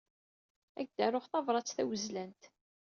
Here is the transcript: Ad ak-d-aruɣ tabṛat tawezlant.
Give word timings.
Ad 0.79 0.81
ak-d-aruɣ 0.85 1.25
tabṛat 1.27 1.73
tawezlant. 1.75 2.41